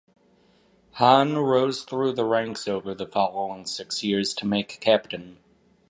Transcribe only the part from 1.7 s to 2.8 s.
through the ranks